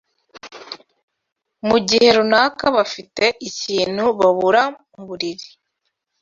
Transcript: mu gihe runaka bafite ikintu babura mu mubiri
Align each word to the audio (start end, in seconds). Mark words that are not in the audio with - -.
mu 1.67 1.77
gihe 1.87 2.07
runaka 2.17 2.65
bafite 2.77 3.23
ikintu 3.49 4.03
babura 4.19 4.63
mu 4.93 5.01
mubiri 5.09 5.47